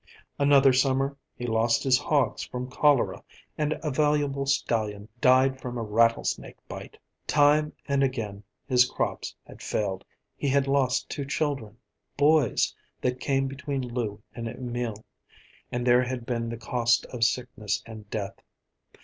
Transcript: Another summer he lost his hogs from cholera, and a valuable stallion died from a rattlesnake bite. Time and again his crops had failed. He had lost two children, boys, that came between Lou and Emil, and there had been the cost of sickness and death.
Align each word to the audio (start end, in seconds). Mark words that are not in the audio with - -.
Another 0.39 0.73
summer 0.73 1.15
he 1.35 1.45
lost 1.45 1.83
his 1.83 1.99
hogs 1.99 2.43
from 2.43 2.71
cholera, 2.71 3.23
and 3.55 3.77
a 3.83 3.91
valuable 3.91 4.47
stallion 4.47 5.07
died 5.19 5.61
from 5.61 5.77
a 5.77 5.83
rattlesnake 5.83 6.57
bite. 6.67 6.97
Time 7.27 7.71
and 7.87 8.01
again 8.01 8.41
his 8.65 8.85
crops 8.89 9.35
had 9.45 9.61
failed. 9.61 10.03
He 10.35 10.47
had 10.47 10.65
lost 10.65 11.07
two 11.07 11.23
children, 11.25 11.77
boys, 12.17 12.75
that 12.99 13.19
came 13.19 13.45
between 13.45 13.89
Lou 13.93 14.19
and 14.33 14.47
Emil, 14.47 15.05
and 15.71 15.85
there 15.85 16.01
had 16.03 16.25
been 16.25 16.49
the 16.49 16.57
cost 16.57 17.05
of 17.13 17.23
sickness 17.23 17.83
and 17.85 18.09
death. 18.09 18.39